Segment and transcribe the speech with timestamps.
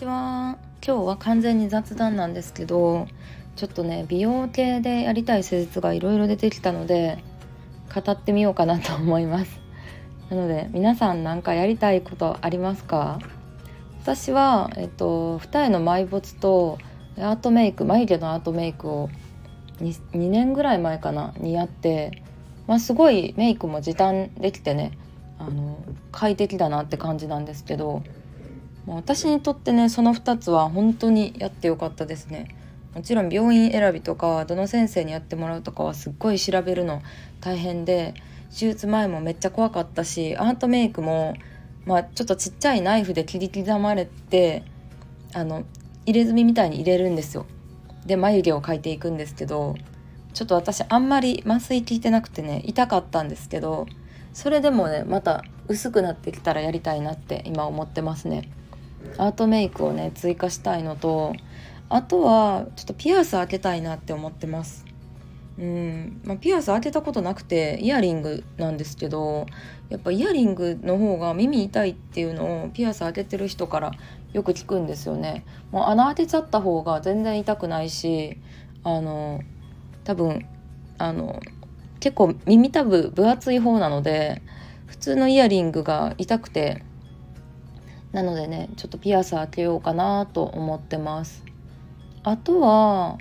[0.00, 0.56] ちは。
[0.82, 3.06] 今日は完全に雑談なんですけど
[3.54, 7.22] ちょっとね美容系でやりたい施術がいろいろ出てきたので
[7.94, 9.60] 語ってみようかなと思います。
[10.30, 13.18] なので皆さん何かやりたいことありますか？
[14.00, 16.78] 私は、えっと、二重の埋没と
[17.18, 19.10] アートメイク眉毛のアートメイクを
[19.82, 22.22] 2, 2年ぐらい前かなにやって、
[22.66, 24.96] まあ、すごいメイクも時短できてね
[25.38, 28.02] あの快適だなって感じなんですけど
[28.96, 32.48] 私にとってねその2つは本当にやってよかったですね。
[32.94, 37.02] もちろん病院選びとかどの先生にやってもらうとかはすっごい調べるの
[37.40, 38.14] 大変で
[38.50, 41.34] 手術前もめっちゃ怖かったしアートメイクも
[41.84, 44.64] まあちょっとちっちゃいナイフで切り刻まれて
[45.32, 45.64] あの
[46.04, 47.46] 入れ墨みたいに入れるんですよ。
[48.06, 49.76] で眉毛を描いていくんですけど
[50.32, 53.86] ちょっと私あんまり麻酔効いてなくてね痛かったんですけど
[54.32, 58.50] それでもねまた薄くなってきたらやりたいなって今思ってますね。
[59.18, 61.34] アートメイクをね追加したいのと
[61.88, 64.84] あとはちょっとピアス開けたいなって思ってます
[65.60, 69.46] うんまあ、ピアス開けたことなくてイヤリングなんですけど
[69.90, 73.92] やっぱイヤリングの方が耳痛いっていうのをピアス開けてる人から
[74.32, 75.44] よく聞くんですよね。
[75.70, 78.38] もう穴開けちゃった方が全然痛くないし
[78.84, 79.42] あの
[80.04, 80.46] 多分
[80.96, 81.40] あの
[81.98, 84.40] 結構耳たぶ分厚い方なので
[84.86, 86.84] 普通のイヤリングが痛くて
[88.12, 91.44] なのでねちょっとピアス開けようかなと思ってます。
[92.22, 93.18] あとは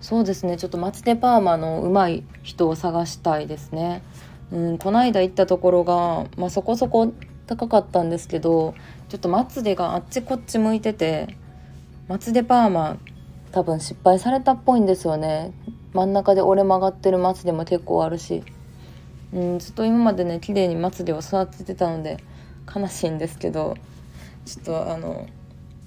[0.00, 4.02] そうですねちょっとマツデパーマの上手い人を探したいですね。
[4.50, 7.12] うんこの間行ったところが、まあ、そこそこ
[7.46, 8.74] 高かったんですけど
[9.08, 11.36] ちょっとマツデがあっちこっち向いてて
[12.08, 12.98] マツデパーマ
[13.52, 15.52] 多分失敗されたっぽいんですよね。
[15.92, 18.42] 真ん中で折れ曲がってる松でも結構あるし、
[19.32, 22.16] うん、ずっと今までね綺麗に松でを育ててたので
[22.74, 23.76] 悲しいんですけど。
[24.44, 25.26] ちょっとあの、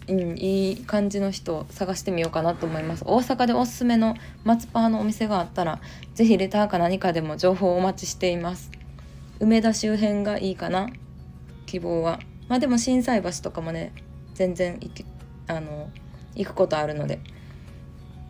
[0.08, 3.04] うん、いい感じの人探してみようかなと思います。
[3.05, 5.80] 大阪でおすすめの松パーのお店があったら
[6.14, 8.71] 是非レターか何かでも情報をお待ちしています。
[9.39, 10.89] 梅田周辺がいいかな
[11.66, 12.20] 希望は。
[12.48, 13.92] まあでも心斎橋とかもね
[14.36, 15.05] 全然行き
[15.48, 15.89] あの
[16.36, 17.20] 行くことあるので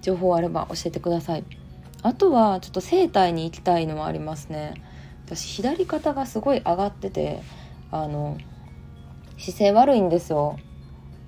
[0.02, 1.44] 情報あれば教えてください。
[2.02, 4.76] あとはちょっと整体に行きたいのはありますね。
[5.26, 7.42] 私左肩がすごい上がってて
[7.92, 8.38] あの
[9.38, 10.58] 姿勢悪いんですよ。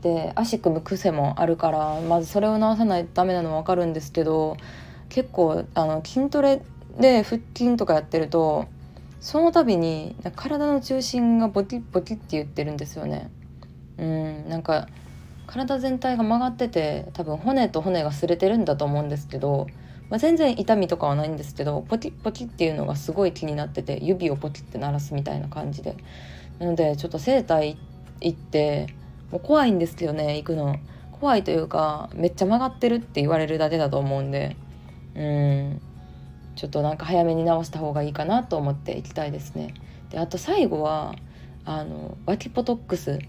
[0.01, 4.55] で足組む癖もあるからまずそれを直さないとダメなの分かるんですけど
[5.09, 6.61] 結構あの筋トレ
[6.99, 8.67] で腹筋とかやってると
[9.19, 13.31] その度に体の中心がボキッボキッって言ってるんですよね。
[13.97, 14.87] うんなんか
[15.47, 19.67] 体全体が曲がってて多分骨と骨が擦れてるんだと思うんですけど
[20.09, 25.95] まあ、全然痛みとかはないんですけどポキッポキっていうのがすごい気になってて指をポキって鳴らすみたいな感じで。
[26.59, 27.81] なのでちょっと整体行っ
[28.21, 28.93] 行って
[29.31, 30.77] もう怖いんですけどね行くの。
[31.19, 34.55] 怖いというかめっちゃ曲がってるって言われるだけだと思うんで。
[35.15, 35.81] うん。
[36.55, 39.73] ちょっとなんか早めに直した方がいいかなと思って行きたいですね。
[40.09, 41.15] であと最後は
[41.65, 43.19] あの脇ポトックス。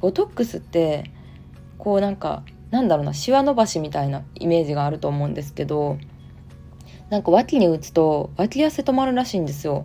[0.00, 1.10] ボトックスって
[1.78, 5.98] こうなんかなんだろうなシワ伸ばしみたいなイメージがあると思うんですけど
[7.10, 9.82] なんか脇に打つと脇汗止まるらしいんですよ。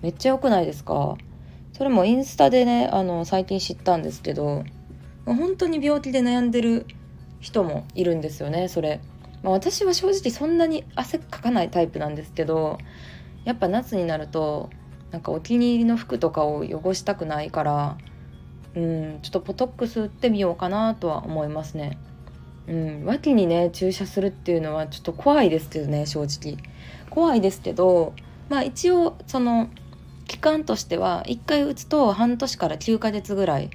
[0.00, 1.16] めっちゃ良くないですか？
[1.72, 4.64] それもインスタでねあの最近知ったんですけど
[5.24, 6.86] 本当に病気で悩んでる
[7.40, 9.00] 人もいるんですよねそれ、
[9.42, 12.78] まあ、私は正直そんなに汗かかないタイプなんですけど
[13.44, 14.70] やっぱ夏になると
[15.10, 17.98] なんかお気に入りの服とかを汚したくないから
[18.74, 21.98] うんちょっとポトックス打ってみようかなとは思いますね。
[22.68, 26.56] うん、脇にね注射するっていうのはちょっと怖いですけどね正直。
[27.10, 28.14] 怖いですけど
[28.48, 29.68] まあ一応その
[30.32, 33.68] 期間としては1回打つと半年から9ヶ月ぐらい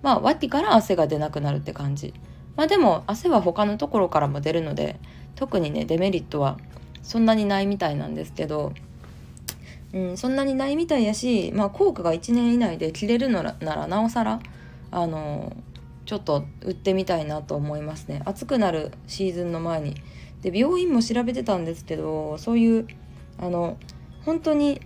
[0.00, 2.14] まあ脇から汗が出なくなるって感じ。
[2.54, 5.00] まあでも汗は他のところからも出るので
[5.34, 6.56] 特にねデメリットは
[7.02, 8.72] そんなにないみたいなんですけど、
[9.92, 14.38] うん、そんなにないみたいやし、まあ、効果が1年以内で切れるのならなおさら
[14.92, 15.56] あの
[16.06, 18.22] ちょっと売ってみたいなと思いますね。
[18.24, 19.96] 暑くなるシーズンの前に。
[20.42, 22.86] で病院も調べてたんですけどそういう
[23.38, 23.78] あの
[24.24, 24.80] 本当に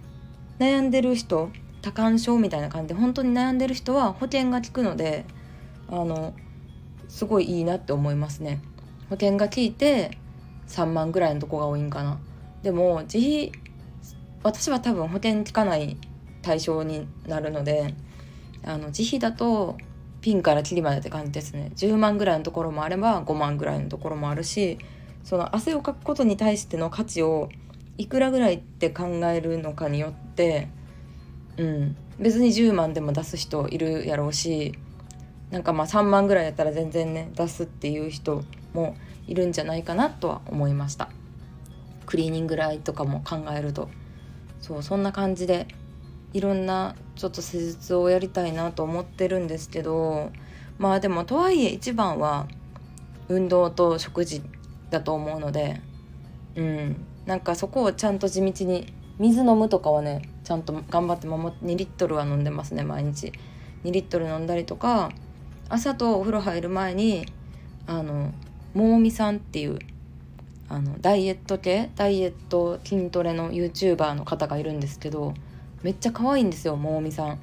[0.58, 1.50] 悩んでる人
[1.82, 5.24] 多感症みたいな感じで本当に悩んでる人は保険が効くので
[5.88, 6.34] あの
[7.08, 8.60] すごいいいなって思いますね。
[9.08, 10.18] 保険が効いて
[10.66, 12.18] 3万ぐらいのとこが多いんかな。
[12.62, 13.52] でも自費
[14.42, 15.96] 私は多分保険効かない
[16.42, 17.94] 対象になるので
[18.64, 19.76] あの自費だと
[20.20, 21.72] ピンからキリまでって感じですね。
[21.76, 24.78] 10万ぐらいのところもあれば5万ぐらいのところもあるし
[25.24, 27.48] その汗をかくことに対しての価値を
[27.96, 30.27] いくらぐらいって考えるのかによって
[31.56, 31.96] うん。
[32.18, 34.74] 別に10万でも出す人いるやろうし
[35.50, 38.42] なんかまあ3万ぐらいやったら全然ね出すっていう人
[38.74, 38.96] も
[39.26, 41.08] いるんじゃないかなとは思いました。
[42.06, 43.88] クリーニング代とかも考えると。
[44.60, 45.68] そうそんな感じで
[46.32, 50.32] いろんなちょっと施術をやりたいなと思ってるんですけど
[50.78, 52.48] まあでもとはいえ一番は
[53.28, 54.42] 運動と食事
[54.90, 55.80] だと思うので
[56.56, 56.96] うん。
[57.26, 63.32] なんかそこをちゃんと地道に水飲むとかはねちゃんと頑張って守2リットルは飲んでますね毎日。
[63.84, 65.10] 2リットル飲んだりとか
[65.68, 67.26] 朝とお風呂入る前に
[67.86, 68.32] あの
[68.74, 69.78] ももみさんっていう
[70.68, 75.34] あのダイエット系ダイエット筋トレの YouTuber の方がいるんですけど
[75.82, 77.38] めっちゃ可愛いんですよももみさん。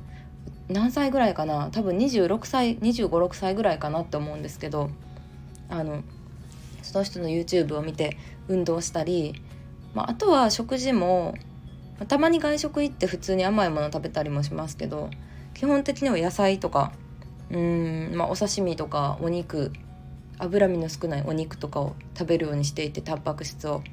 [0.68, 1.69] 何歳ぐらいかな？
[1.72, 4.89] 多分26歳2 5 6歳ぐらいかなって思うんですけど
[5.69, 6.04] あの
[6.81, 8.18] その人の YouTube を見て
[8.48, 9.42] 運動したり、
[9.94, 11.36] まあ、あとは食事も
[12.07, 15.09] たまに外食行って普通に甘いもの食べたりもしますけど
[15.53, 16.92] 基本的には野菜とか
[17.50, 19.71] うん、まあ、お刺身とかお肉
[20.38, 23.83] 脂身の少ないお肉とかを食べるようにしていてタンパク質を、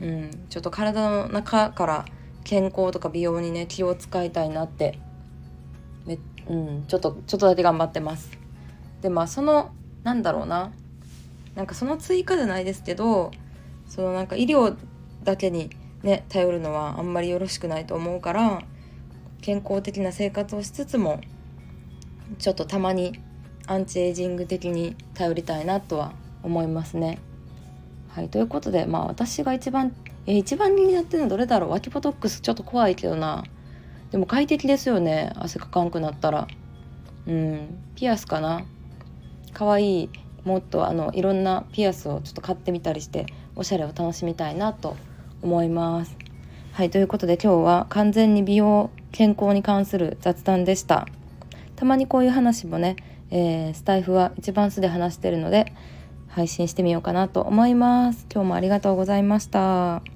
[0.00, 2.04] うん、ちょっと体の中から
[2.44, 4.98] 健康とか美容にね気を使いたいなって
[6.04, 8.30] め、うん、ちょっとちょっとだけ頑張ってます。
[9.00, 9.72] でまあその
[10.04, 10.72] なんだろうな。
[11.54, 13.30] なんかその追加じゃないですけど
[13.88, 14.76] そのなんか医療
[15.24, 15.70] だけに
[16.06, 18.62] ね頼るのはあんまりよろしくないと思うから
[19.42, 21.20] 健康的な生活をしつつも
[22.38, 23.20] ちょっとたまに
[23.66, 26.12] アンチエイジング的に頼りたいなとは
[26.42, 27.18] 思いますね。
[28.08, 29.94] はいということでまあ私が一番
[30.26, 31.70] え一番気になってるのはどれだろう？
[31.70, 33.44] 脇ポトックスちょっと怖いけどな。
[34.12, 35.32] でも快適ですよね。
[35.34, 36.46] 汗かかんくなったら。
[37.26, 37.78] うん。
[37.96, 38.64] ピアスかな？
[39.52, 40.10] 可愛い
[40.44, 43.26] もっとあのいろんなピアスをちょっと買ってみたりして
[43.56, 44.96] おしゃれを楽しみたいなと
[45.42, 46.16] 思います。
[46.72, 51.06] はいということで今日は完全に美容健康に関する雑談でした。
[51.74, 52.96] たまにこういう話もね、
[53.30, 55.72] えー、スタイフは一番素で話してるので
[56.28, 58.26] 配信してみようかなと思います。
[58.32, 60.15] 今日もありがとうございました。